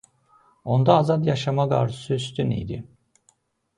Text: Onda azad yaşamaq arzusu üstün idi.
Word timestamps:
Onda 0.75 0.95
azad 1.01 1.25
yaşamaq 1.29 1.71
arzusu 1.81 2.13
üstün 2.13 2.49
idi. 2.63 2.85